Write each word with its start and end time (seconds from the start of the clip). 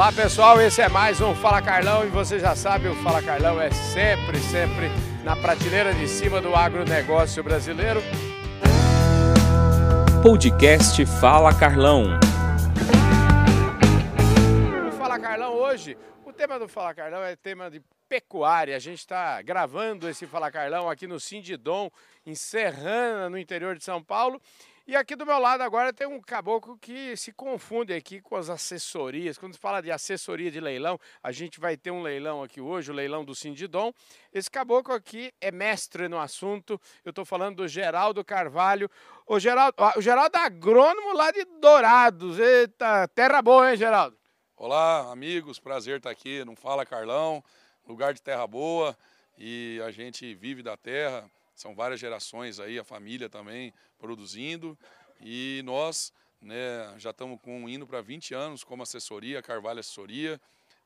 Olá 0.00 0.10
pessoal, 0.10 0.58
esse 0.58 0.80
é 0.80 0.88
mais 0.88 1.20
um 1.20 1.34
Fala 1.34 1.60
Carlão 1.60 2.06
e 2.06 2.08
você 2.08 2.38
já 2.38 2.56
sabe, 2.56 2.88
o 2.88 2.94
Fala 3.02 3.22
Carlão 3.22 3.60
é 3.60 3.70
sempre, 3.70 4.38
sempre 4.38 4.88
na 5.22 5.36
prateleira 5.36 5.92
de 5.92 6.08
cima 6.08 6.40
do 6.40 6.56
agronegócio 6.56 7.44
brasileiro. 7.44 8.00
Podcast 10.22 11.04
Fala 11.04 11.52
Carlão. 11.52 12.18
O 14.88 14.92
Fala 14.92 15.18
Carlão 15.18 15.52
hoje, 15.52 15.98
o 16.24 16.32
tema 16.32 16.58
do 16.58 16.66
Fala 16.66 16.94
Carlão 16.94 17.22
é 17.22 17.36
tema 17.36 17.70
de 17.70 17.82
pecuária. 18.08 18.74
A 18.74 18.80
gente 18.80 19.00
está 19.00 19.42
gravando 19.42 20.08
esse 20.08 20.26
Fala 20.26 20.50
Carlão 20.50 20.88
aqui 20.88 21.06
no 21.06 21.20
Sindidom, 21.20 21.90
em 22.24 22.34
Serrana, 22.34 23.28
no 23.28 23.36
interior 23.36 23.76
de 23.76 23.84
São 23.84 24.02
Paulo. 24.02 24.40
E 24.90 24.96
aqui 24.96 25.14
do 25.14 25.24
meu 25.24 25.38
lado 25.38 25.60
agora 25.60 25.92
tem 25.92 26.04
um 26.04 26.20
caboclo 26.20 26.76
que 26.76 27.16
se 27.16 27.30
confunde 27.30 27.94
aqui 27.94 28.20
com 28.20 28.34
as 28.34 28.50
assessorias. 28.50 29.38
Quando 29.38 29.52
se 29.52 29.58
fala 29.60 29.80
de 29.80 29.88
assessoria 29.88 30.50
de 30.50 30.58
leilão, 30.58 30.98
a 31.22 31.30
gente 31.30 31.60
vai 31.60 31.76
ter 31.76 31.92
um 31.92 32.02
leilão 32.02 32.42
aqui 32.42 32.60
hoje, 32.60 32.90
o 32.90 32.94
leilão 32.94 33.24
do 33.24 33.32
Sindidom. 33.32 33.92
Esse 34.34 34.50
caboclo 34.50 34.92
aqui 34.92 35.32
é 35.40 35.52
mestre 35.52 36.08
no 36.08 36.18
assunto. 36.18 36.72
Eu 37.04 37.10
estou 37.10 37.24
falando 37.24 37.58
do 37.58 37.68
Geraldo 37.68 38.24
Carvalho. 38.24 38.90
O 39.28 39.38
Geraldo, 39.38 39.76
o 39.96 40.02
Geraldo 40.02 40.36
é 40.36 40.40
agrônomo 40.40 41.12
lá 41.12 41.30
de 41.30 41.44
Dourados. 41.60 42.40
Eita, 42.40 43.06
terra 43.14 43.40
boa, 43.40 43.70
hein, 43.70 43.76
Geraldo? 43.76 44.16
Olá, 44.56 45.12
amigos. 45.12 45.60
Prazer 45.60 45.98
estar 45.98 46.10
aqui. 46.10 46.44
Não 46.44 46.56
fala 46.56 46.84
Carlão, 46.84 47.44
lugar 47.86 48.12
de 48.12 48.20
terra 48.20 48.44
boa. 48.44 48.98
E 49.38 49.80
a 49.86 49.92
gente 49.92 50.34
vive 50.34 50.64
da 50.64 50.76
terra 50.76 51.30
são 51.60 51.74
várias 51.74 52.00
gerações 52.00 52.58
aí, 52.58 52.78
a 52.78 52.84
família 52.84 53.28
também 53.28 53.70
produzindo. 53.98 54.78
E 55.20 55.60
nós 55.62 56.10
né, 56.40 56.94
já 56.96 57.10
estamos 57.10 57.38
com, 57.42 57.68
indo 57.68 57.86
para 57.86 58.00
20 58.00 58.32
anos 58.32 58.64
como 58.64 58.82
assessoria, 58.82 59.42
Carvalho 59.42 59.78
Assessoria, 59.78 60.40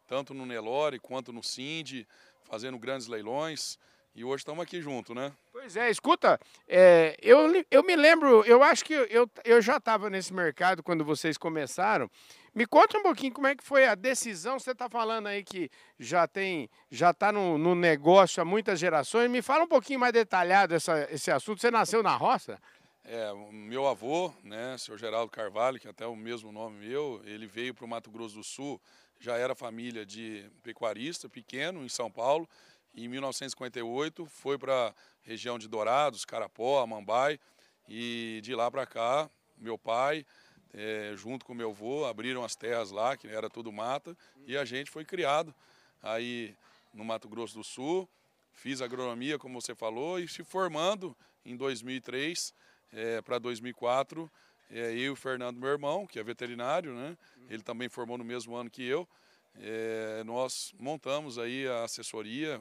tanto 0.09 0.35
no 0.35 0.45
Nelore 0.45 0.99
quanto 0.99 1.33
no 1.33 1.45
Cindy, 1.45 2.09
fazendo 2.43 2.77
grandes 2.77 3.07
leilões. 3.07 3.79
E 4.17 4.25
hoje 4.25 4.43
estamos 4.43 4.63
aqui 4.63 4.81
junto, 4.81 5.13
né? 5.13 5.33
Pois 5.51 5.77
é, 5.77 5.91
escuta, 5.91 6.39
é, 6.69 7.17
eu, 7.21 7.51
eu 7.69 7.83
me 7.83 7.97
lembro, 7.97 8.45
eu 8.45 8.63
acho 8.63 8.85
que 8.85 8.93
eu, 8.93 9.29
eu 9.45 9.61
já 9.61 9.79
estava 9.79 10.09
nesse 10.09 10.33
mercado 10.33 10.85
quando 10.85 11.05
vocês 11.05 11.37
começaram. 11.37 12.09
Me 12.55 12.65
conta 12.65 12.97
um 12.97 13.03
pouquinho 13.03 13.33
como 13.33 13.49
é 13.49 13.57
que 13.57 13.65
foi 13.65 13.87
a 13.87 13.97
decisão. 13.97 14.57
Você 14.61 14.71
está 14.71 14.89
falando 14.89 15.27
aí 15.27 15.43
que 15.43 15.69
já 15.99 16.29
tem, 16.29 16.71
já 16.89 17.11
está 17.11 17.33
no, 17.33 17.59
no, 17.59 17.75
negócio 17.75 18.41
há 18.41 18.45
muitas 18.45 18.79
gerações. 18.79 19.29
Me 19.29 19.43
fala 19.43 19.65
um 19.65 19.69
pouquinho 19.69 19.99
mais 19.99 20.13
detalhado 20.13 20.77
essa, 20.77 21.09
esse 21.11 21.33
assunto. 21.33 21.61
Você 21.61 21.73
nasceu 21.73 22.01
na 22.01 22.15
roça? 22.15 22.57
É, 23.05 23.35
meu 23.51 23.89
avô, 23.89 24.33
né, 24.45 24.79
senhor 24.79 24.97
Geraldo 24.97 25.33
Carvalho, 25.33 25.81
que 25.81 25.89
é 25.89 25.91
até 25.91 26.07
o 26.07 26.15
mesmo 26.15 26.53
nome 26.53 26.87
meu, 26.87 27.21
ele 27.25 27.47
veio 27.47 27.75
para 27.75 27.85
o 27.85 27.89
Mato 27.89 28.11
Grosso 28.11 28.37
do 28.37 28.45
Sul, 28.45 28.81
já 29.19 29.37
era 29.37 29.55
família 29.55 30.07
de 30.07 30.49
pecuarista, 30.63 31.29
pequeno, 31.29 31.85
em 31.85 31.89
São 31.89 32.11
Paulo. 32.11 32.49
Em 32.95 33.09
1958 33.09 34.27
foi 34.27 34.59
para 34.59 34.89
a 34.89 34.95
região 35.23 35.59
de 35.59 35.69
Dourados, 35.69 36.25
Carapó, 36.25 36.83
Amambai. 36.83 37.39
E 37.89 38.41
de 38.43 38.55
lá 38.55 38.71
para 38.71 38.87
cá, 38.87 39.29
meu 39.59 39.77
pai 39.77 40.25
é, 40.75 41.13
junto 41.15 41.45
com 41.45 41.55
meu 41.55 41.71
avô, 41.71 42.05
abriram 42.05 42.45
as 42.45 42.57
terras 42.57 42.91
lá, 42.91 43.17
que 43.17 43.29
era 43.29 43.49
tudo 43.49 43.73
mata, 43.73 44.17
e 44.47 44.57
a 44.57 44.65
gente 44.65 44.91
foi 44.91 45.05
criado 45.05 45.55
aí 46.03 46.55
no 46.93 47.05
Mato 47.05 47.29
Grosso 47.29 47.55
do 47.55 47.65
Sul. 47.65 48.09
Fiz 48.53 48.83
agronomia, 48.83 49.39
como 49.39 49.61
você 49.61 49.75
falou, 49.75 50.19
e 50.19 50.29
se 50.29 50.43
formando 50.43 51.17
em 51.45 51.57
2003 51.57 52.53
é, 52.93 53.23
para 53.23 53.39
2004, 53.39 54.31
é, 54.71 54.93
eu 54.93 54.97
e 54.97 55.11
o 55.11 55.17
Fernando, 55.17 55.59
meu 55.59 55.71
irmão, 55.71 56.07
que 56.07 56.19
é 56.19 56.23
veterinário, 56.23 56.95
né? 56.95 57.17
Ele 57.49 57.63
também 57.63 57.89
formou 57.89 58.19
no 58.19 58.25
mesmo 58.25 58.55
ano 58.57 58.71
que 58.71 58.83
eu. 58.83 59.09
É, 59.57 60.25
nós 60.25 60.73
montamos 60.79 61.39
aí 61.39 61.69
a 61.69 61.85
assessoria, 61.85 62.61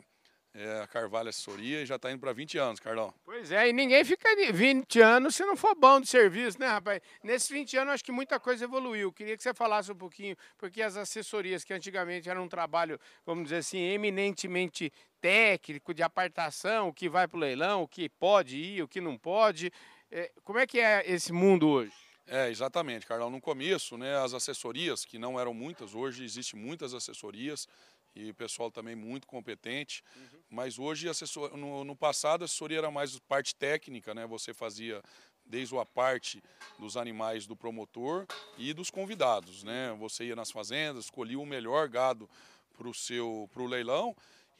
é, 0.53 0.81
a 0.81 0.87
Carvalho 0.87 1.29
Assessoria 1.29 1.81
e 1.81 1.85
já 1.85 1.95
está 1.95 2.11
indo 2.11 2.19
para 2.19 2.31
20 2.31 2.57
anos, 2.57 2.79
Carlão. 2.79 3.13
Pois 3.25 3.51
é, 3.51 3.69
e 3.69 3.73
ninguém 3.73 4.03
fica 4.05 4.29
20 4.51 5.01
anos 5.01 5.35
se 5.35 5.43
não 5.45 5.57
for 5.57 5.75
bom 5.75 5.99
de 5.99 6.07
serviço, 6.07 6.59
né, 6.59 6.67
rapaz? 6.67 7.01
Nesses 7.23 7.49
20 7.49 7.77
anos, 7.77 7.93
acho 7.95 8.03
que 8.03 8.11
muita 8.11 8.39
coisa 8.39 8.65
evoluiu. 8.65 9.11
Queria 9.11 9.35
que 9.35 9.41
você 9.41 9.53
falasse 9.53 9.91
um 9.91 9.95
pouquinho, 9.95 10.35
porque 10.57 10.81
as 10.81 10.95
assessorias, 10.95 11.63
que 11.63 11.73
antigamente 11.73 12.29
eram 12.29 12.43
um 12.43 12.47
trabalho, 12.47 12.99
vamos 13.25 13.45
dizer 13.45 13.57
assim, 13.57 13.79
eminentemente 13.79 14.91
técnico, 15.19 15.93
de 15.93 16.03
apartação, 16.03 16.89
o 16.89 16.93
que 16.93 17.09
vai 17.09 17.27
para 17.27 17.37
o 17.37 17.39
leilão, 17.39 17.83
o 17.83 17.87
que 17.87 18.07
pode 18.07 18.57
ir, 18.57 18.83
o 18.83 18.87
que 18.87 19.01
não 19.01 19.17
pode. 19.17 19.71
É, 20.11 20.31
como 20.43 20.59
é 20.59 20.67
que 20.67 20.79
é 20.79 21.03
esse 21.09 21.33
mundo 21.33 21.67
hoje? 21.67 21.93
É, 22.27 22.49
exatamente, 22.49 23.05
Carlão. 23.05 23.29
No 23.29 23.41
começo, 23.41 23.97
né, 23.97 24.17
as 24.17 24.33
assessorias, 24.33 25.03
que 25.03 25.17
não 25.17 25.39
eram 25.39 25.53
muitas, 25.53 25.93
hoje 25.93 26.23
existem 26.23 26.59
muitas 26.59 26.93
assessorias, 26.93 27.67
e 28.15 28.29
o 28.29 28.33
pessoal 28.33 28.71
também 28.71 28.95
muito 28.95 29.27
competente. 29.27 30.03
Uhum. 30.15 30.39
Mas 30.49 30.77
hoje, 30.77 31.09
assessor, 31.09 31.55
no, 31.57 31.83
no, 31.83 31.95
passado, 31.95 32.43
a 32.43 32.45
assessoria 32.45 32.79
era 32.79 32.91
mais 32.91 33.17
parte 33.19 33.55
técnica, 33.55 34.13
né? 34.13 34.25
Você 34.27 34.53
fazia 34.53 35.01
desde 35.45 35.77
a 35.77 35.85
parte 35.85 36.41
dos 36.79 36.95
animais 36.95 37.45
do 37.45 37.55
promotor 37.55 38.25
e 38.57 38.73
dos 38.73 38.89
convidados, 38.89 39.63
né? 39.63 39.95
Você 39.99 40.25
ia 40.25 40.35
nas 40.35 40.51
fazendas, 40.51 41.05
escolhia 41.05 41.39
o 41.39 41.45
melhor 41.45 41.89
gado 41.89 42.29
para 42.77 42.87
o 42.87 42.93
seu 42.93 43.49
pro 43.51 43.65
leilão 43.65 44.15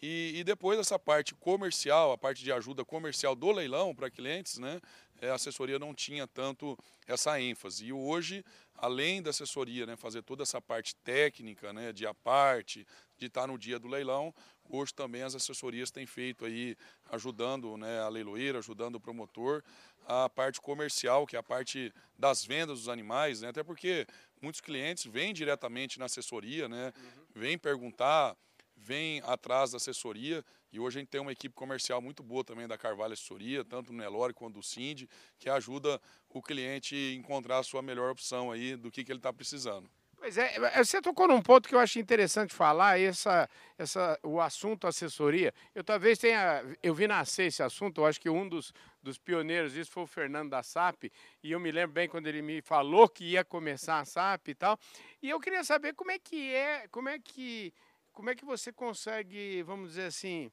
e, 0.06 0.34
e, 0.36 0.44
depois 0.44 0.78
essa 0.78 1.00
parte 1.00 1.34
comercial, 1.34 2.12
a 2.12 2.18
parte 2.18 2.44
de 2.44 2.52
ajuda 2.52 2.84
comercial 2.84 3.34
do 3.34 3.50
leilão 3.54 3.96
para 3.96 4.12
clientes, 4.12 4.58
né? 4.58 4.82
É, 5.22 5.30
a 5.30 5.36
assessoria 5.36 5.80
não 5.80 5.94
tinha 5.94 6.28
tanto 6.28 6.78
essa 7.08 7.40
ênfase. 7.40 7.86
E 7.86 7.94
hoje, 7.94 8.44
além 8.76 9.22
da 9.22 9.30
assessoria, 9.30 9.86
né, 9.86 9.96
fazer 9.96 10.22
toda 10.22 10.44
essa 10.44 10.62
parte 10.62 10.94
técnica, 11.06 11.72
né, 11.72 11.94
de 11.94 12.06
a 12.06 12.14
parte, 12.14 12.86
de 13.24 13.28
estar 13.28 13.48
no 13.48 13.58
dia 13.58 13.80
do 13.80 13.88
leilão, 13.88 14.34
hoje 14.70 14.94
também 14.94 15.24
as 15.24 15.36
assessorias 15.36 15.92
têm 15.92 16.06
feito 16.06 16.46
aí, 16.46 16.76
ajudando 17.10 17.78
né, 17.78 18.02
a 18.02 18.10
leiloeira, 18.10 18.60
ajudando 18.60 18.96
o 18.96 19.00
promotor, 19.00 19.64
a 20.06 20.30
parte 20.30 20.60
comercial, 20.60 21.26
que 21.26 21.36
é 21.36 21.40
a 21.40 21.44
parte 21.44 21.94
das 22.18 22.44
vendas 22.44 22.80
dos 22.80 22.90
animais, 22.90 23.42
né, 23.42 23.50
até 23.50 23.64
porque 23.64 24.06
muitos 24.42 24.62
clientes 24.62 25.06
vêm 25.06 25.34
diretamente 25.34 25.98
na 25.98 26.06
assessoria, 26.06 26.68
né, 26.68 26.92
uhum. 26.96 27.26
vêm 27.34 27.58
perguntar, 27.58 28.36
vêm 28.76 29.22
atrás 29.26 29.72
da 29.72 29.78
assessoria 29.78 30.44
e 30.72 30.80
hoje 30.80 30.98
a 30.98 31.02
gente 31.02 31.10
tem 31.10 31.22
uma 31.22 31.32
equipe 31.32 31.54
comercial 31.54 32.02
muito 32.02 32.24
boa 32.24 32.44
também 32.44 32.68
da 32.68 32.78
Carvalho 32.78 33.14
Assessoria, 33.14 33.64
tanto 33.64 33.94
no 33.94 34.00
Nelore 34.00 34.34
quanto 34.34 34.56
do 34.56 34.64
Cindy, 34.64 35.08
que 35.38 35.48
ajuda 35.48 36.02
o 36.28 36.42
cliente 36.42 36.96
a 36.96 37.14
encontrar 37.14 37.60
a 37.60 37.64
sua 37.64 37.82
melhor 37.84 38.12
opção 38.12 38.52
aí 38.52 38.76
do 38.76 38.92
que, 38.92 39.04
que 39.04 39.12
ele 39.12 39.20
está 39.20 39.32
precisando. 39.32 39.88
Pois 40.24 40.38
é, 40.38 40.56
é, 40.56 40.82
você 40.82 41.02
tocou 41.02 41.28
num 41.28 41.42
ponto 41.42 41.68
que 41.68 41.76
eu 41.76 41.80
acho 41.80 42.00
interessante 42.00 42.54
falar, 42.54 42.98
essa, 42.98 43.50
essa, 43.78 44.18
o 44.24 44.40
assunto 44.40 44.88
assessoria. 44.88 45.54
Eu 45.76 45.84
talvez 45.84 46.18
tenha, 46.18 46.64
eu 46.82 46.96
vi 46.96 47.08
nascer 47.08 47.48
esse 47.48 47.62
assunto, 47.62 48.00
eu 48.00 48.06
acho 48.06 48.22
que 48.22 48.30
um 48.30 48.48
dos, 48.48 48.74
dos 49.02 49.18
pioneiros 49.18 49.74
disso 49.74 49.92
foi 49.92 50.04
o 50.04 50.08
Fernando 50.08 50.52
da 50.52 50.64
SAP, 50.64 51.12
e 51.44 51.52
eu 51.52 51.60
me 51.60 51.70
lembro 51.74 51.92
bem 51.92 52.08
quando 52.08 52.28
ele 52.28 52.42
me 52.42 52.62
falou 52.62 53.10
que 53.10 53.32
ia 53.32 53.44
começar 53.44 54.00
a 54.00 54.06
SAP 54.06 54.48
e 54.48 54.56
tal. 54.56 54.80
E 55.22 55.30
eu 55.30 55.42
queria 55.42 55.62
saber 55.62 55.94
como 55.94 56.10
é 56.10 56.18
que 56.18 56.56
é, 56.56 56.88
como 56.88 57.10
é 57.10 57.20
que, 57.20 57.74
como 58.14 58.30
é 58.30 58.36
que 58.36 58.46
você 58.46 58.72
consegue, 58.72 59.62
vamos 59.64 59.90
dizer 59.90 60.06
assim, 60.06 60.50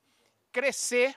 crescer 0.50 1.14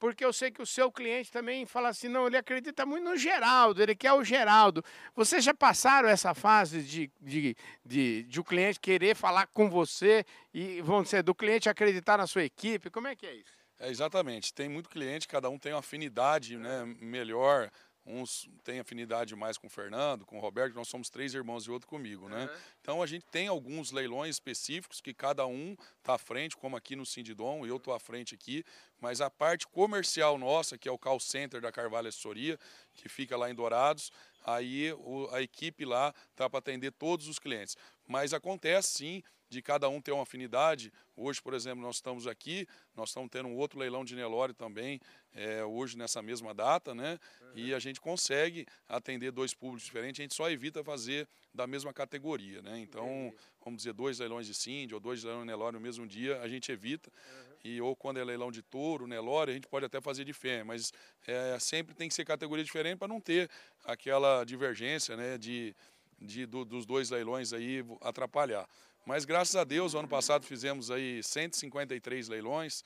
porque 0.00 0.24
eu 0.24 0.32
sei 0.32 0.50
que 0.50 0.62
o 0.62 0.66
seu 0.66 0.90
cliente 0.90 1.30
também 1.30 1.66
fala 1.66 1.90
assim, 1.90 2.08
não, 2.08 2.26
ele 2.26 2.38
acredita 2.38 2.86
muito 2.86 3.04
no 3.04 3.16
Geraldo, 3.16 3.82
ele 3.82 3.94
quer 3.94 4.14
o 4.14 4.24
Geraldo. 4.24 4.82
Vocês 5.14 5.44
já 5.44 5.52
passaram 5.52 6.08
essa 6.08 6.34
fase 6.34 6.82
de, 6.82 7.12
de, 7.20 7.54
de, 7.84 8.22
de 8.24 8.40
o 8.40 8.44
cliente 8.44 8.80
querer 8.80 9.14
falar 9.14 9.46
com 9.48 9.68
você 9.68 10.24
e, 10.54 10.80
vamos 10.80 11.04
dizer, 11.04 11.22
do 11.22 11.34
cliente 11.34 11.68
acreditar 11.68 12.16
na 12.16 12.26
sua 12.26 12.42
equipe? 12.42 12.90
Como 12.90 13.06
é 13.06 13.14
que 13.14 13.26
é 13.26 13.34
isso? 13.34 13.52
É, 13.78 13.90
exatamente. 13.90 14.52
Tem 14.54 14.68
muito 14.68 14.88
cliente, 14.88 15.28
cada 15.28 15.50
um 15.50 15.58
tem 15.58 15.72
uma 15.72 15.80
afinidade 15.80 16.56
né, 16.56 16.84
melhor 16.98 17.70
Uns 18.10 18.48
têm 18.64 18.80
afinidade 18.80 19.34
mais 19.36 19.56
com 19.56 19.66
o 19.66 19.70
Fernando, 19.70 20.26
com 20.26 20.36
o 20.36 20.40
Roberto, 20.40 20.74
nós 20.74 20.88
somos 20.88 21.08
três 21.08 21.32
irmãos 21.34 21.64
e 21.64 21.70
outro 21.70 21.88
comigo, 21.88 22.28
né? 22.28 22.44
Uhum. 22.44 22.58
Então 22.80 23.02
a 23.02 23.06
gente 23.06 23.24
tem 23.26 23.46
alguns 23.46 23.92
leilões 23.92 24.36
específicos 24.36 25.00
que 25.00 25.14
cada 25.14 25.46
um 25.46 25.76
está 25.98 26.14
à 26.14 26.18
frente, 26.18 26.56
como 26.56 26.76
aqui 26.76 26.96
no 26.96 27.06
Sindidom, 27.06 27.64
eu 27.64 27.76
estou 27.76 27.94
à 27.94 28.00
frente 28.00 28.34
aqui, 28.34 28.64
mas 29.00 29.20
a 29.20 29.30
parte 29.30 29.66
comercial 29.66 30.36
nossa, 30.36 30.76
que 30.76 30.88
é 30.88 30.92
o 30.92 30.98
call 30.98 31.20
center 31.20 31.60
da 31.60 31.70
Carvalho 31.70 32.08
Assessoria, 32.08 32.58
que 32.94 33.08
fica 33.08 33.36
lá 33.36 33.50
em 33.50 33.54
Dourados, 33.54 34.10
aí 34.44 34.92
a 35.32 35.40
equipe 35.40 35.84
lá 35.84 36.14
está 36.30 36.48
para 36.48 36.58
atender 36.58 36.92
todos 36.92 37.28
os 37.28 37.38
clientes. 37.38 37.76
Mas 38.06 38.34
acontece 38.34 38.98
sim 38.98 39.22
de 39.50 39.60
cada 39.60 39.88
um 39.88 40.00
ter 40.00 40.12
uma 40.12 40.22
afinidade. 40.22 40.92
Hoje, 41.16 41.42
por 41.42 41.52
exemplo, 41.52 41.82
nós 41.82 41.96
estamos 41.96 42.26
aqui, 42.26 42.66
nós 42.94 43.10
estamos 43.10 43.28
tendo 43.28 43.48
um 43.48 43.56
outro 43.56 43.78
leilão 43.78 44.04
de 44.04 44.14
Nelore 44.14 44.54
também, 44.54 45.00
é, 45.34 45.64
hoje 45.64 45.98
nessa 45.98 46.22
mesma 46.22 46.54
data, 46.54 46.94
né? 46.94 47.18
Uhum. 47.40 47.48
E 47.56 47.74
a 47.74 47.80
gente 47.80 48.00
consegue 48.00 48.64
atender 48.88 49.32
dois 49.32 49.52
públicos 49.52 49.82
diferentes, 49.82 50.20
a 50.20 50.22
gente 50.22 50.34
só 50.36 50.48
evita 50.48 50.84
fazer 50.84 51.28
da 51.52 51.66
mesma 51.66 51.92
categoria, 51.92 52.62
né? 52.62 52.78
Então, 52.78 53.34
vamos 53.62 53.78
dizer, 53.78 53.92
dois 53.92 54.20
leilões 54.20 54.46
de 54.46 54.54
Cindy 54.54 54.94
ou 54.94 55.00
dois 55.00 55.24
leilões 55.24 55.42
de 55.42 55.48
Nelore 55.48 55.74
no 55.74 55.80
mesmo 55.80 56.06
dia, 56.06 56.40
a 56.40 56.48
gente 56.48 56.70
evita. 56.70 57.10
Uhum. 57.10 57.50
E 57.64 57.80
ou 57.80 57.96
quando 57.96 58.18
é 58.18 58.24
leilão 58.24 58.52
de 58.52 58.62
touro, 58.62 59.06
Nelore, 59.06 59.50
a 59.50 59.54
gente 59.54 59.66
pode 59.66 59.84
até 59.84 60.00
fazer 60.00 60.24
de 60.24 60.32
fêmea, 60.32 60.64
mas 60.64 60.92
é, 61.26 61.58
sempre 61.58 61.92
tem 61.92 62.08
que 62.08 62.14
ser 62.14 62.24
categoria 62.24 62.64
diferente 62.64 62.98
para 62.98 63.08
não 63.08 63.20
ter 63.20 63.50
aquela 63.84 64.44
divergência, 64.44 65.16
né? 65.16 65.36
De, 65.36 65.74
de, 66.20 66.46
do, 66.46 66.64
dos 66.64 66.86
dois 66.86 67.10
leilões 67.10 67.52
aí 67.52 67.84
atrapalhar. 68.00 68.68
Mas 69.06 69.24
graças 69.24 69.56
a 69.56 69.64
Deus, 69.64 69.94
ano 69.94 70.08
passado 70.08 70.44
fizemos 70.44 70.90
aí 70.90 71.22
153 71.22 72.28
leilões 72.28 72.84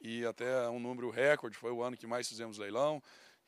e 0.00 0.24
até 0.24 0.68
um 0.68 0.78
número 0.78 1.10
recorde, 1.10 1.56
foi 1.56 1.72
o 1.72 1.82
ano 1.82 1.96
que 1.96 2.06
mais 2.06 2.28
fizemos 2.28 2.58
leilão. 2.58 3.02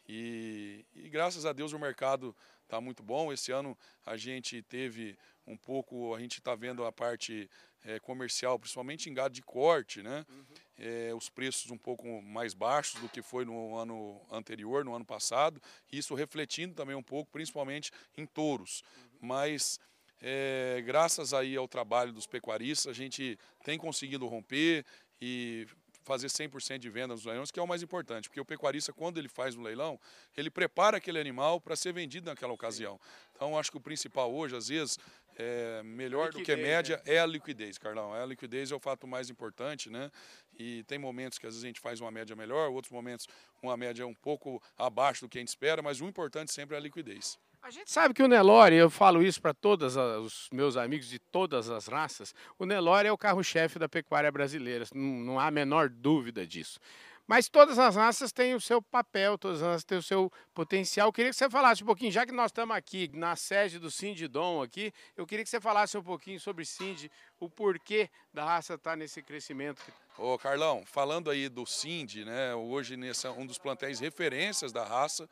E, 0.08 0.84
e 0.94 1.08
graças 1.08 1.46
a 1.46 1.52
Deus 1.52 1.72
o 1.72 1.78
mercado 1.78 2.34
está 2.64 2.80
muito 2.80 3.02
bom. 3.02 3.32
Esse 3.32 3.52
ano 3.52 3.78
a 4.04 4.16
gente 4.16 4.62
teve 4.62 5.16
um 5.46 5.56
pouco, 5.56 6.14
a 6.14 6.20
gente 6.20 6.38
está 6.38 6.54
vendo 6.54 6.84
a 6.84 6.92
parte 6.92 7.48
é, 7.84 7.98
comercial, 8.00 8.58
principalmente 8.58 9.08
em 9.08 9.14
gado 9.14 9.34
de 9.34 9.42
corte, 9.42 10.02
né? 10.02 10.24
Uhum. 10.28 10.44
É, 10.78 11.14
os 11.14 11.28
preços 11.28 11.70
um 11.70 11.78
pouco 11.78 12.22
mais 12.22 12.54
baixos 12.54 13.00
do 13.00 13.08
que 13.08 13.22
foi 13.22 13.44
no 13.44 13.76
ano 13.76 14.20
anterior, 14.30 14.84
no 14.84 14.94
ano 14.94 15.04
passado. 15.04 15.60
Isso 15.92 16.14
refletindo 16.14 16.74
também 16.74 16.96
um 16.96 17.02
pouco, 17.02 17.30
principalmente 17.30 17.90
em 18.16 18.26
touros. 18.26 18.82
Uhum. 18.96 19.28
Mas 19.28 19.78
é, 20.20 20.82
graças 20.84 21.32
aí 21.32 21.56
ao 21.56 21.66
trabalho 21.66 22.12
dos 22.12 22.26
pecuaristas, 22.26 22.90
a 22.90 22.94
gente 22.94 23.38
tem 23.64 23.78
conseguido 23.78 24.26
romper 24.26 24.84
e 25.20 25.66
fazer 26.02 26.26
100% 26.26 26.78
de 26.78 26.90
venda 26.90 27.14
nos 27.14 27.24
leilões, 27.24 27.50
que 27.50 27.60
é 27.60 27.62
o 27.62 27.68
mais 27.68 27.82
importante, 27.82 28.28
porque 28.28 28.40
o 28.40 28.44
pecuarista, 28.44 28.92
quando 28.92 29.18
ele 29.18 29.28
faz 29.28 29.54
um 29.54 29.62
leilão, 29.62 29.98
ele 30.36 30.50
prepara 30.50 30.96
aquele 30.96 31.20
animal 31.20 31.60
para 31.60 31.76
ser 31.76 31.92
vendido 31.92 32.28
naquela 32.28 32.52
ocasião. 32.52 32.98
Então, 33.34 33.56
acho 33.58 33.70
que 33.70 33.76
o 33.76 33.80
principal 33.80 34.32
hoje, 34.34 34.56
às 34.56 34.68
vezes, 34.68 34.98
é, 35.36 35.82
melhor 35.82 36.26
liquidez, 36.26 36.46
do 36.46 36.46
que 36.46 36.56
média 36.56 36.96
né? 36.96 37.14
é 37.14 37.18
a 37.20 37.26
liquidez, 37.26 37.78
Carlão. 37.78 38.14
É 38.14 38.22
a 38.22 38.26
liquidez 38.26 38.70
é 38.70 38.74
o 38.74 38.80
fato 38.80 39.06
mais 39.06 39.30
importante, 39.30 39.88
né? 39.88 40.10
E 40.58 40.82
tem 40.84 40.98
momentos 40.98 41.38
que 41.38 41.46
às 41.46 41.54
vezes 41.54 41.64
a 41.64 41.66
gente 41.66 41.80
faz 41.80 42.00
uma 42.00 42.10
média 42.10 42.34
melhor, 42.34 42.70
outros 42.70 42.92
momentos 42.92 43.26
uma 43.62 43.76
média 43.76 44.06
um 44.06 44.14
pouco 44.14 44.62
abaixo 44.76 45.22
do 45.24 45.28
que 45.28 45.38
a 45.38 45.40
gente 45.40 45.48
espera, 45.48 45.80
mas 45.80 46.00
o 46.00 46.06
importante 46.06 46.52
sempre 46.52 46.74
é 46.74 46.78
a 46.78 46.82
liquidez. 46.82 47.38
A 47.62 47.70
gente 47.70 47.92
sabe 47.92 48.14
que 48.14 48.22
o 48.22 48.26
Nelore, 48.26 48.74
eu 48.74 48.88
falo 48.88 49.22
isso 49.22 49.40
para 49.40 49.52
todos 49.52 49.94
os 49.94 50.48
meus 50.50 50.78
amigos 50.78 51.06
de 51.06 51.18
todas 51.18 51.68
as 51.68 51.86
raças, 51.86 52.34
o 52.58 52.64
Nelore 52.64 53.08
é 53.08 53.12
o 53.12 53.18
carro-chefe 53.18 53.78
da 53.78 53.86
pecuária 53.86 54.32
brasileira, 54.32 54.86
não, 54.94 55.38
há 55.38 55.48
a 55.48 55.50
menor 55.50 55.90
dúvida 55.90 56.46
disso. 56.46 56.80
Mas 57.26 57.48
todas 57.48 57.78
as 57.78 57.94
raças 57.94 58.32
têm 58.32 58.54
o 58.54 58.60
seu 58.60 58.82
papel, 58.82 59.38
todas 59.38 59.62
as 59.62 59.68
raças 59.68 59.84
têm 59.84 59.98
o 59.98 60.02
seu 60.02 60.32
potencial. 60.52 61.08
Eu 61.08 61.12
queria 61.12 61.30
que 61.30 61.36
você 61.36 61.48
falasse 61.48 61.82
um 61.84 61.86
pouquinho, 61.86 62.10
já 62.10 62.26
que 62.26 62.32
nós 62.32 62.46
estamos 62.46 62.74
aqui 62.74 63.08
na 63.14 63.36
sede 63.36 63.78
do 63.78 63.88
Dom 64.28 64.62
aqui, 64.62 64.92
eu 65.16 65.24
queria 65.24 65.44
que 65.44 65.50
você 65.50 65.60
falasse 65.60 65.96
um 65.96 66.02
pouquinho 66.02 66.40
sobre 66.40 66.64
Cindy, 66.64 67.08
o 67.38 67.48
porquê 67.48 68.10
da 68.34 68.44
raça 68.44 68.74
estar 68.74 68.90
tá 68.90 68.96
nesse 68.96 69.22
crescimento. 69.22 69.80
Ô 70.18 70.36
Carlão, 70.38 70.82
falando 70.84 71.30
aí 71.30 71.48
do 71.48 71.64
Cindy, 71.64 72.24
né, 72.24 72.52
hoje 72.54 72.96
nesse 72.96 73.28
um 73.28 73.46
dos 73.46 73.58
plantéis 73.58 74.00
referências 74.00 74.72
da 74.72 74.82
raça, 74.82 75.28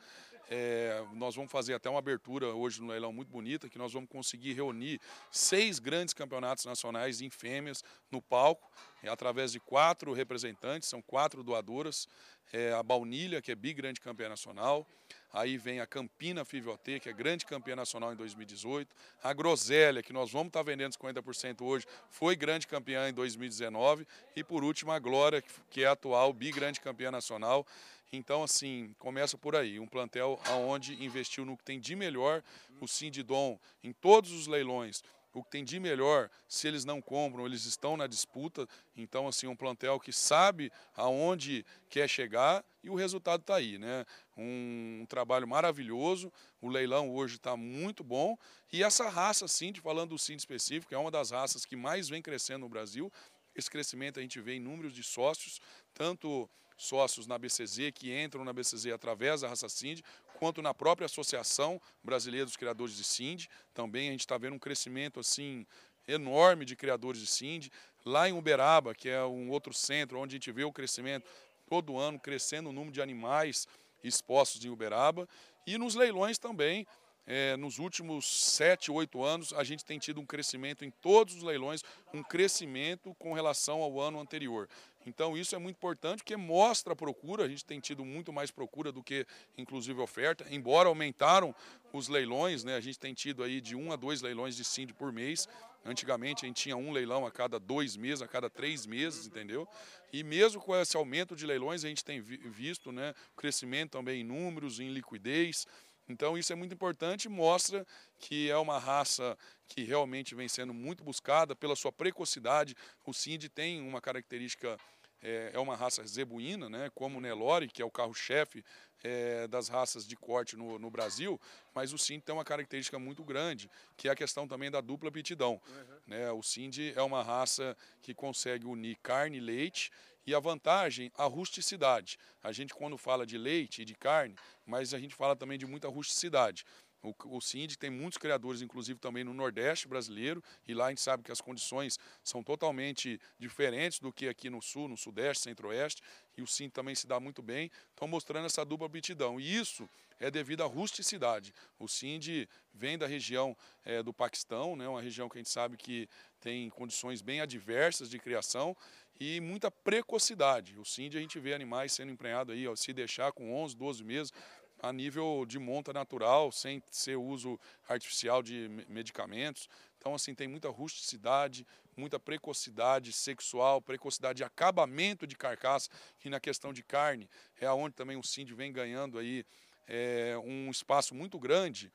é, 0.51 1.05
nós 1.15 1.35
vamos 1.35 1.51
fazer 1.51 1.75
até 1.75 1.89
uma 1.91 1.99
abertura 1.99 2.49
hoje 2.49 2.81
no 2.81 2.89
leilão 2.89 3.13
muito 3.13 3.29
bonita, 3.29 3.69
que 3.69 3.79
nós 3.79 3.93
vamos 3.93 4.09
conseguir 4.09 4.55
reunir 4.55 5.01
seis 5.31 5.79
grandes 5.79 6.15
campeonatos 6.15 6.65
nacionais 6.65 7.21
em 7.21 7.31
fêmeas 7.31 7.85
no 8.11 8.23
palco, 8.23 8.71
é, 9.03 9.09
através 9.09 9.53
de 9.53 9.61
quatro 9.61 10.13
representantes, 10.13 10.89
são 10.89 11.03
quatro 11.03 11.43
doadoras, 11.43 12.09
é, 12.53 12.73
a 12.73 12.83
Baunilha, 12.83 13.43
que 13.43 13.53
é 13.53 13.55
bi-grande 13.55 14.01
campeã 14.01 14.29
nacional, 14.29 14.87
aí 15.33 15.59
vem 15.59 15.81
a 15.81 15.87
Campina 15.87 16.45
Fiviote, 16.45 16.99
que 16.99 17.09
é 17.09 17.13
grande 17.13 17.45
campeã 17.45 17.77
nacional 17.77 18.13
em 18.13 18.17
2018, 18.17 18.95
a 19.23 19.33
Groselha, 19.33 20.03
que 20.03 20.13
nós 20.13 20.33
vamos 20.33 20.49
estar 20.49 20.63
vendendo 20.63 20.93
50% 20.93 21.61
hoje, 21.63 21.87
foi 22.09 22.35
grande 22.35 22.67
campeã 22.67 23.09
em 23.09 23.13
2019, 23.13 24.07
e 24.35 24.43
por 24.43 24.65
último 24.65 24.93
a 24.93 24.99
Glória, 24.99 25.43
que 25.71 25.85
é 25.85 25.87
a 25.87 25.93
atual 25.93 26.33
bi-grande 26.33 26.81
campeã 26.81 27.11
nacional, 27.11 27.67
então, 28.13 28.43
assim, 28.43 28.95
começa 28.99 29.37
por 29.37 29.55
aí, 29.55 29.79
um 29.79 29.87
plantel 29.87 30.41
aonde 30.47 31.03
investiu 31.05 31.45
no 31.45 31.57
que 31.57 31.65
tem 31.65 31.79
de 31.79 31.95
melhor, 31.95 32.43
o 32.81 32.89
Sindidom, 32.89 33.59
em 33.85 33.93
todos 33.93 34.33
os 34.33 34.47
leilões, 34.47 35.03
o 35.35 35.45
que 35.45 35.51
tem 35.51 35.65
de 35.65 35.79
melhor, 35.79 36.31
se 36.49 36.67
eles 36.67 36.85
não 36.85 37.03
compram, 37.03 37.47
eles 37.47 37.65
estão 37.67 37.97
na 37.97 38.07
disputa. 38.07 38.67
Então, 38.97 39.29
assim, 39.29 39.47
um 39.47 39.55
plantel 39.55 40.01
que 40.01 40.13
sabe 40.13 40.73
aonde 40.97 41.67
quer 41.91 42.09
chegar 42.09 42.65
e 42.83 42.89
o 42.89 42.95
resultado 42.95 43.41
está 43.41 43.57
aí, 43.57 43.79
né? 43.79 44.07
Um, 44.37 45.01
um, 45.03 45.07
trabalho 45.07 45.47
maravilhoso, 45.47 46.33
o 46.61 46.69
leilão 46.69 47.15
hoje 47.15 47.37
está 47.37 47.57
muito 47.57 48.03
bom. 48.03 48.37
E 48.73 48.83
essa 48.83 49.09
raça, 49.09 49.47
Cindy, 49.47 49.81
falando 49.81 50.11
do 50.11 50.19
Cindy 50.19 50.41
específico, 50.41 50.95
é 50.95 50.99
uma 50.99 51.11
das 51.11 51.31
raças 51.31 51.65
que 51.65 51.77
mais 51.77 52.09
vem 52.09 52.23
crescendo 52.23 52.61
no 52.61 52.69
Brasil. 52.69 53.13
Esse 53.55 53.71
crescimento 53.71 54.19
a 54.19 54.23
gente 54.23 54.41
vê 54.41 54.55
em 54.55 54.61
números 54.61 54.93
de 54.93 55.03
sócios, 55.03 55.61
tanto 55.93 56.49
sócios 56.79 57.27
na 57.27 57.37
BCZ 57.37 57.91
que 57.93 58.17
entram 58.17 58.45
na 58.45 58.53
BCZ 58.53 58.87
através 58.87 59.43
da 59.43 59.49
raça 59.49 59.69
Cindy, 59.69 60.03
quanto 60.39 60.63
na 60.63 60.73
própria 60.73 61.07
Associação 61.07 61.83
Brasileira 62.03 62.47
dos 62.47 62.57
Criadores 62.57 62.97
de 62.97 63.05
Cindy. 63.05 63.51
Também 63.75 64.09
a 64.09 64.13
gente 64.13 64.21
está 64.21 64.39
vendo 64.39 64.55
um 64.55 64.59
crescimento 64.59 65.21
assim 65.21 65.67
enorme 66.07 66.65
de 66.65 66.77
criadores 66.77 67.21
de 67.21 67.27
Cindy. 67.27 67.71
Lá 68.05 68.29
em 68.29 68.33
Uberaba, 68.33 68.95
que 68.95 69.09
é 69.09 69.23
um 69.25 69.51
outro 69.51 69.75
centro 69.75 70.19
onde 70.19 70.37
a 70.37 70.39
gente 70.39 70.53
vê 70.53 70.65
o 70.65 70.73
crescimento 70.73 71.29
todo 71.67 71.99
ano, 71.99 72.19
crescendo 72.19 72.71
o 72.71 72.73
número 72.73 72.93
de 72.93 73.03
animais 73.03 73.67
expostos 74.03 74.65
em 74.65 74.71
Uberaba. 74.71 75.29
E 75.67 75.77
nos 75.77 75.95
leilões 75.95 76.39
também, 76.39 76.87
é, 77.27 77.57
nos 77.59 77.79
últimos 77.79 78.25
sete, 78.27 78.91
oito 78.91 79.23
anos, 79.23 79.53
a 79.53 79.63
gente 79.63 79.85
tem 79.85 79.99
tido 79.99 80.19
um 80.19 80.25
crescimento 80.25 80.83
em 80.83 80.91
todos 80.91 81.35
os 81.35 81.43
leilões, 81.43 81.83
um 82.15 82.23
crescimento 82.23 83.15
com 83.19 83.35
relação 83.35 83.83
ao 83.83 84.01
ano 84.01 84.19
anterior. 84.19 84.67
Então 85.09 85.37
isso 85.37 85.55
é 85.55 85.59
muito 85.59 85.77
importante 85.77 86.19
porque 86.19 86.37
mostra 86.37 86.93
a 86.93 86.97
procura, 86.97 87.45
a 87.45 87.49
gente 87.49 87.65
tem 87.65 87.81
tido 87.81 88.05
muito 88.05 88.33
mais 88.33 88.51
procura 88.51 88.93
do 88.93 89.03
que 89.03 89.27
inclusive 89.57 89.99
oferta, 90.01 90.47
embora 90.51 90.89
aumentaram 90.89 91.55
os 91.93 92.09
leilões, 92.09 92.63
né? 92.63 92.77
A 92.77 92.81
gente 92.81 92.99
tem 92.99 93.15
tido 93.15 93.43
aí 93.43 93.61
de 93.61 93.75
um 93.75 93.91
a 93.91 93.97
dois 93.97 94.21
leilões 94.21 94.55
de 94.55 94.65
Cindy 94.65 94.93
por 94.93 95.13
mês. 95.13 95.49
Antigamente 95.85 96.45
a 96.45 96.49
gente 96.49 96.63
tinha 96.63 96.77
um 96.77 96.93
leilão 96.93 97.25
a 97.25 97.31
cada 97.31 97.59
dois 97.59 97.97
meses, 97.97 98.21
a 98.21 98.29
cada 98.29 98.51
três 98.51 98.85
meses, 98.85 99.27
entendeu? 99.27 99.67
E 100.13 100.23
mesmo 100.23 100.61
com 100.61 100.77
esse 100.77 100.97
aumento 100.97 101.35
de 101.35 101.47
leilões, 101.47 101.85
a 101.85 101.89
gente 101.89 102.05
tem 102.05 102.21
visto 102.21 102.93
né, 102.93 103.15
crescimento 103.37 103.93
também 103.93 104.21
em 104.21 104.25
números, 104.25 104.81
em 104.81 104.93
liquidez. 104.93 105.67
Então 106.09 106.37
isso 106.37 106.53
é 106.53 106.57
muito 106.57 106.75
importante 106.75 107.27
e 107.27 107.29
mostra 107.29 107.87
que 108.19 108.51
é 108.51 108.57
uma 108.57 108.79
raça 108.79 109.37
que 109.67 109.85
realmente 109.85 110.35
vem 110.35 110.49
sendo 110.49 110.73
muito 110.73 111.05
buscada 111.05 111.55
pela 111.55 111.77
sua 111.77 111.93
precocidade. 111.93 112.75
O 113.07 113.13
Cindy 113.13 113.49
tem 113.49 113.81
uma 113.81 114.01
característica 114.01 114.79
é, 115.23 115.51
é 115.53 115.59
uma 115.59 115.77
raça 115.77 116.05
zebuína, 116.07 116.69
né, 116.69 116.91
como 116.95 117.19
o 117.19 117.21
Nelore, 117.21 117.69
que 117.69 117.83
é 117.83 117.85
o 117.85 117.91
carro-chefe 117.91 118.65
é, 119.03 119.47
das 119.47 119.69
raças 119.69 120.07
de 120.07 120.17
corte 120.17 120.57
no, 120.57 120.79
no, 120.79 120.91
Brasil, 120.91 121.41
mas 121.75 121.93
o 121.93 121.99
Cindy 121.99 122.23
tem 122.23 122.35
uma 122.35 122.45
característica 122.45 122.99
muito 122.99 123.25
grande, 123.25 123.71
que 123.97 124.09
é 124.09 124.13
a 124.13 124.17
questão 124.17 124.47
também 124.47 124.71
da 124.71 124.81
dupla 124.81 125.09
aptidão. 125.09 125.61
Uhum. 125.69 125.99
Né? 126.07 126.31
O 126.33 126.43
Cindy 126.43 126.93
é 126.97 127.03
uma 127.03 127.23
raça 127.23 127.77
que 128.03 128.15
consegue 128.15 128.67
unir 128.67 128.97
carne 129.03 129.39
e 129.39 129.41
leite, 129.41 129.91
e 130.27 130.35
a 130.35 130.41
vantagem, 130.41 131.11
a 131.17 131.25
rusticidade. 131.25 132.19
A 132.43 132.53
gente, 132.53 132.75
quando 132.75 132.99
fala 132.99 133.27
de 133.27 133.39
leite 133.39 133.81
e 133.81 133.85
de 133.85 133.95
carne, 133.95 134.37
mas 134.67 134.93
a 134.93 134.99
gente 134.99 135.15
fala 135.15 135.35
também 135.35 135.57
de 135.57 135.65
muita 135.65 135.89
rusticidade. 135.89 136.67
O, 137.03 137.15
o 137.37 137.39
tem 137.79 137.91
muitos 137.91 138.19
criadores, 138.19 138.61
inclusive 138.61 138.99
também 138.99 139.23
no 139.25 139.33
Nordeste 139.33 139.87
brasileiro, 139.87 140.43
e 140.67 140.75
lá 140.75 140.87
a 140.87 140.89
gente 140.89 141.01
sabe 141.01 141.23
que 141.23 141.31
as 141.31 141.41
condições 141.41 141.99
são 142.25 142.43
totalmente 142.43 143.21
diferentes 143.39 144.01
do 144.01 144.13
que 144.13 144.29
aqui 144.29 144.51
no 144.51 144.61
Sul, 144.61 144.89
no 144.89 144.97
Sudeste, 144.97 145.45
Centro-Oeste, 145.45 146.03
e 146.37 146.43
o 146.43 146.47
Cindy 146.47 146.71
também 146.71 146.95
se 146.95 147.07
dá 147.07 147.21
muito 147.21 147.43
bem, 147.43 147.71
estão 147.91 148.09
mostrando 148.09 148.47
essa 148.47 148.65
dupla 148.65 148.87
aptidão. 148.87 149.41
E 149.41 149.57
isso 149.57 149.89
é 150.21 150.31
devido 150.31 150.63
à 150.63 150.67
rusticidade. 150.67 151.55
O 151.79 151.87
Cindy 151.87 152.49
vem 152.75 152.99
da 152.99 153.07
região 153.07 153.57
é, 153.85 154.03
do 154.03 154.13
Paquistão, 154.13 154.77
né, 154.77 154.89
uma 154.89 155.01
região 155.01 155.29
que 155.29 155.39
a 155.39 155.41
gente 155.41 155.51
sabe 155.51 155.77
que 155.77 156.09
tem 156.41 156.69
condições 156.71 157.23
bem 157.23 157.41
adversas 157.41 158.11
de 158.11 158.19
criação, 158.19 158.77
e 159.21 159.41
muita 159.41 159.71
precocidade. 159.71 160.79
O 160.79 160.85
Cindy 160.85 161.19
a 161.19 161.21
gente 161.21 161.39
vê 161.41 161.53
animais 161.53 161.93
sendo 161.93 162.13
emprenhados 162.13 162.55
aí, 162.55 162.69
ó, 162.69 162.77
se 162.77 162.93
deixar 162.93 163.33
com 163.33 163.53
11, 163.53 163.77
12 163.77 164.05
meses, 164.05 164.33
a 164.81 164.93
nível 164.93 165.45
de 165.47 165.59
monta 165.59 165.93
natural, 165.93 166.53
sem 166.53 166.83
ser 166.91 167.17
uso 167.17 167.59
artificial 167.89 168.43
de 168.43 168.69
medicamentos. 168.89 169.69
Então, 169.99 170.15
assim, 170.15 170.35
tem 170.35 170.47
muita 170.47 170.69
rusticidade, 170.69 171.67
muita 171.97 172.19
precocidade 172.21 173.13
sexual, 173.13 173.83
precocidade 173.83 174.39
de 174.39 174.45
acabamento 174.45 175.27
de 175.27 175.37
carcaça, 175.37 175.91
e 176.25 176.31
na 176.31 176.39
questão 176.39 176.73
de 176.73 176.83
carne, 176.83 177.29
é 177.61 177.71
onde 177.71 177.95
também 177.95 178.17
o 178.17 178.23
Cindy 178.23 178.55
vem 178.55 178.73
ganhando 178.73 179.19
aí 179.19 179.45
é, 179.89 180.37
um 180.39 180.71
espaço 180.71 181.15
muito 181.15 181.39
grande, 181.39 181.93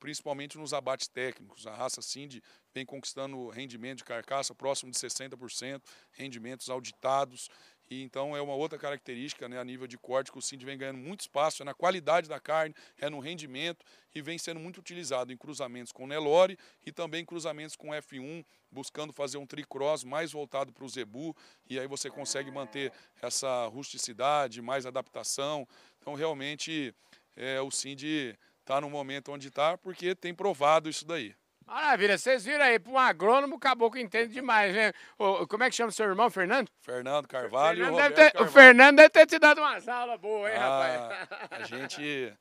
principalmente 0.00 0.58
nos 0.58 0.74
abates 0.74 1.08
técnicos. 1.08 1.66
A 1.66 1.74
raça 1.74 2.02
Cindy 2.02 2.42
vem 2.74 2.84
conquistando 2.84 3.48
rendimento 3.48 3.98
de 3.98 4.04
carcaça 4.04 4.54
próximo 4.54 4.90
de 4.90 4.98
60%, 4.98 5.80
rendimentos 6.12 6.68
auditados, 6.68 7.48
e 7.90 8.02
então 8.02 8.36
é 8.36 8.40
uma 8.40 8.54
outra 8.54 8.78
característica 8.78 9.48
né, 9.48 9.58
a 9.58 9.64
nível 9.64 9.86
de 9.86 9.98
corte 9.98 10.32
que 10.32 10.38
o 10.38 10.42
Cindy 10.42 10.64
vem 10.64 10.78
ganhando 10.78 10.98
muito 10.98 11.20
espaço, 11.20 11.62
é 11.62 11.64
na 11.64 11.74
qualidade 11.74 12.28
da 12.28 12.40
carne, 12.40 12.74
é 12.98 13.10
no 13.10 13.18
rendimento 13.18 13.84
e 14.14 14.22
vem 14.22 14.38
sendo 14.38 14.58
muito 14.58 14.78
utilizado 14.78 15.32
em 15.32 15.36
cruzamentos 15.36 15.92
com 15.92 16.06
Nelore 16.06 16.58
e 16.84 16.92
também 16.92 17.24
cruzamentos 17.24 17.76
com 17.76 17.88
F1, 17.88 18.44
buscando 18.70 19.12
fazer 19.12 19.38
um 19.38 19.46
tricross 19.46 20.04
mais 20.04 20.32
voltado 20.32 20.72
para 20.72 20.84
o 20.84 20.88
zebu 20.88 21.36
e 21.68 21.78
aí 21.78 21.86
você 21.86 22.10
consegue 22.10 22.50
manter 22.50 22.92
essa 23.20 23.66
rusticidade, 23.66 24.62
mais 24.62 24.86
adaptação. 24.86 25.66
Então 26.00 26.14
realmente 26.14 26.94
é, 27.36 27.60
o 27.60 27.70
Cindy 27.70 28.36
está 28.60 28.80
no 28.80 28.88
momento 28.88 29.30
onde 29.30 29.48
está 29.48 29.76
porque 29.76 30.14
tem 30.14 30.34
provado 30.34 30.88
isso 30.88 31.04
daí. 31.04 31.34
Maravilha, 31.66 32.18
vocês 32.18 32.44
viram 32.44 32.62
aí, 32.64 32.78
para 32.78 32.92
um 32.92 32.98
agrônomo, 32.98 33.56
o 33.56 33.58
caboclo 33.58 33.98
entende 33.98 34.32
demais, 34.32 34.74
né? 34.74 34.92
O, 35.18 35.46
como 35.46 35.62
é 35.64 35.70
que 35.70 35.76
chama 35.76 35.90
seu 35.90 36.06
irmão, 36.06 36.28
Fernando? 36.30 36.68
Fernando 36.80 37.26
Carvalho 37.26 37.78
Fernando 37.84 37.94
o 37.94 37.96
deve 38.02 38.14
ter- 38.14 38.28
O 38.28 38.32
Carvalho. 38.32 38.52
Fernando 38.52 38.96
deve 38.96 39.08
ter 39.10 39.26
te 39.26 39.38
dado 39.38 39.58
umas 39.60 39.88
aulas 39.88 40.20
boas, 40.20 40.52
hein, 40.52 40.58
Ah, 40.58 41.26
rapaz? 41.30 41.50
a 41.50 41.64
gente 41.64 42.32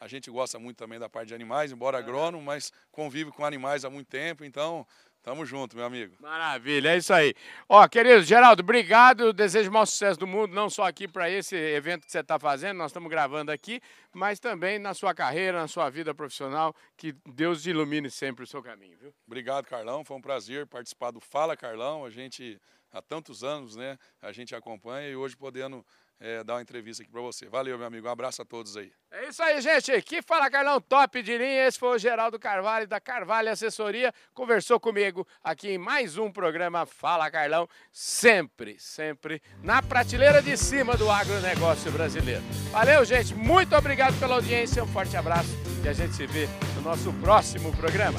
a 0.00 0.08
gente 0.08 0.30
gosta 0.30 0.58
muito 0.58 0.78
também 0.78 0.98
da 0.98 1.10
parte 1.10 1.28
de 1.28 1.34
animais, 1.34 1.70
embora 1.72 1.98
agrônomo, 1.98 2.42
mas 2.42 2.72
convive 2.90 3.30
com 3.30 3.44
animais 3.44 3.84
há 3.84 3.90
muito 3.90 4.08
tempo, 4.08 4.44
então 4.44 4.86
tamo 5.22 5.44
junto, 5.44 5.76
meu 5.76 5.84
amigo. 5.84 6.14
Maravilha, 6.20 6.90
é 6.90 6.96
isso 6.96 7.12
aí. 7.12 7.34
Ó, 7.68 7.86
querido 7.88 8.22
Geraldo, 8.22 8.62
obrigado. 8.62 9.32
Desejo 9.32 9.70
o 9.70 9.72
maior 9.72 9.86
sucesso 9.86 10.18
do 10.18 10.26
mundo, 10.26 10.54
não 10.54 10.68
só 10.68 10.86
aqui 10.86 11.06
para 11.06 11.30
esse 11.30 11.56
evento 11.56 12.04
que 12.04 12.12
você 12.12 12.20
está 12.20 12.38
fazendo, 12.38 12.78
nós 12.78 12.90
estamos 12.90 13.10
gravando 13.10 13.52
aqui, 13.52 13.80
mas 14.12 14.40
também 14.40 14.78
na 14.78 14.94
sua 14.94 15.14
carreira, 15.14 15.60
na 15.60 15.68
sua 15.68 15.88
vida 15.90 16.14
profissional. 16.14 16.74
Que 16.96 17.14
Deus 17.26 17.66
ilumine 17.66 18.10
sempre 18.10 18.44
o 18.44 18.46
seu 18.46 18.62
caminho, 18.62 18.96
viu? 18.98 19.14
Obrigado, 19.26 19.66
Carlão. 19.66 20.04
Foi 20.04 20.16
um 20.16 20.20
prazer 20.20 20.66
participar 20.66 21.10
do 21.10 21.20
Fala 21.20 21.56
Carlão. 21.56 22.04
A 22.04 22.10
gente 22.10 22.60
há 22.92 23.00
tantos 23.00 23.42
anos, 23.44 23.76
né? 23.76 23.98
A 24.20 24.32
gente 24.32 24.54
acompanha 24.54 25.08
e 25.08 25.16
hoje 25.16 25.36
podendo 25.36 25.84
eh, 26.20 26.44
dar 26.44 26.54
uma 26.54 26.62
entrevista 26.62 27.02
aqui 27.02 27.10
para 27.10 27.20
você. 27.22 27.48
Valeu, 27.48 27.78
meu 27.78 27.86
amigo. 27.86 28.06
Um 28.06 28.10
abraço 28.10 28.42
a 28.42 28.44
todos 28.44 28.76
aí. 28.76 28.92
É 29.10 29.28
isso 29.28 29.42
aí, 29.42 29.60
gente. 29.60 30.02
Que 30.02 30.20
fala, 30.20 30.50
Carlão, 30.50 30.80
top 30.80 31.22
de 31.22 31.36
linha. 31.36 31.66
Esse 31.66 31.78
foi 31.78 31.96
o 31.96 31.98
Geraldo 31.98 32.38
Carvalho, 32.38 32.86
da 32.86 33.00
Carvalho 33.00 33.50
Assessoria. 33.50 34.12
Conversou 34.34 34.78
comigo 34.78 35.26
aqui 35.42 35.70
em 35.70 35.78
mais 35.78 36.18
um 36.18 36.30
programa 36.30 36.84
Fala, 36.84 37.30
Carlão. 37.30 37.68
Sempre, 37.90 38.78
sempre 38.78 39.42
na 39.62 39.82
prateleira 39.82 40.42
de 40.42 40.56
cima 40.56 40.96
do 40.96 41.10
agronegócio 41.10 41.90
brasileiro. 41.90 42.42
Valeu, 42.70 43.04
gente. 43.04 43.34
Muito 43.34 43.74
obrigado 43.74 44.18
pela 44.20 44.34
audiência. 44.34 44.84
Um 44.84 44.88
forte 44.88 45.16
abraço 45.16 45.50
e 45.82 45.88
a 45.88 45.92
gente 45.92 46.14
se 46.14 46.26
vê 46.26 46.46
no 46.76 46.82
nosso 46.82 47.12
próximo 47.14 47.74
programa. 47.76 48.18